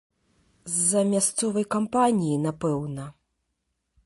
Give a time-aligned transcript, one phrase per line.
[0.75, 3.05] З-за мясцовай кампаніі, напэўна.